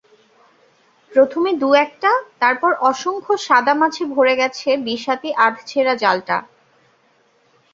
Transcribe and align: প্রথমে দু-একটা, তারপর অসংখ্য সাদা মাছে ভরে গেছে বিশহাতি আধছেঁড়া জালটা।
প্রথমে 1.11 1.51
দু-একটা, 1.61 2.11
তারপর 2.39 2.71
অসংখ্য 2.89 3.33
সাদা 3.47 3.73
মাছে 3.73 4.03
ভরে 4.13 4.33
গেছে 4.35 4.69
বিশহাতি 4.87 5.29
আধছেঁড়া 5.45 5.93
জালটা। 5.95 6.37